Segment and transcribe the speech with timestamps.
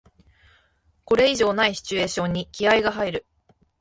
[1.05, 3.25] これ以上ないシチュエーションに気合いが入る